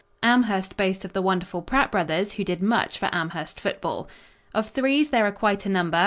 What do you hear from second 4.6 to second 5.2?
threes